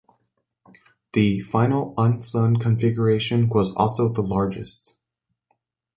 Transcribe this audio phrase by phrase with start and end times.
[1.13, 4.95] The final unflown configuration was also the largest.